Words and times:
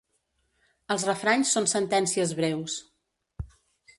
Els 0.95 1.05
refranys 1.09 1.51
són 1.57 1.69
sentències 1.75 2.35
breus. 2.41 2.81